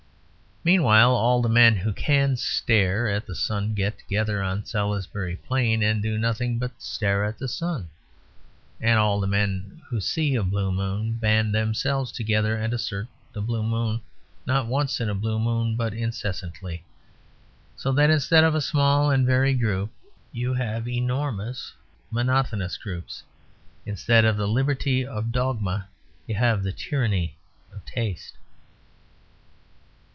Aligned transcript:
Meanwhile 0.63 1.15
all 1.15 1.41
the 1.41 1.49
men 1.49 1.75
who 1.77 1.91
can 1.91 2.37
stare 2.37 3.09
at 3.09 3.25
the 3.25 3.33
sun 3.33 3.73
get 3.73 3.97
together 3.97 4.43
on 4.43 4.63
Salisbury 4.63 5.35
Plain 5.35 5.81
and 5.81 6.03
do 6.03 6.19
nothing 6.19 6.59
but 6.59 6.79
stare 6.79 7.23
at 7.25 7.39
the 7.39 7.47
sun; 7.47 7.89
and 8.79 8.99
all 8.99 9.19
the 9.19 9.25
men 9.25 9.81
who 9.87 9.99
see 9.99 10.35
a 10.35 10.43
blue 10.43 10.71
moon 10.71 11.13
band 11.13 11.51
themselves 11.55 12.11
together 12.11 12.55
and 12.55 12.75
assert 12.75 13.07
the 13.33 13.41
blue 13.41 13.63
moon, 13.63 14.01
not 14.45 14.67
once 14.67 14.99
in 15.01 15.09
a 15.09 15.15
blue 15.15 15.39
moon, 15.39 15.75
but 15.75 15.95
incessantly. 15.95 16.85
So 17.75 17.91
that 17.93 18.11
instead 18.11 18.43
of 18.43 18.53
a 18.53 18.61
small 18.61 19.09
and 19.09 19.25
varied 19.25 19.57
group, 19.59 19.89
you 20.31 20.53
have 20.53 20.87
enormous 20.87 21.73
monotonous 22.11 22.77
groups. 22.77 23.23
Instead 23.87 24.25
of 24.25 24.37
the 24.37 24.47
liberty 24.47 25.03
of 25.07 25.31
dogma, 25.31 25.87
you 26.27 26.35
have 26.35 26.61
the 26.61 26.71
tyranny 26.71 27.39
of 27.73 27.83
taste. 27.83 28.37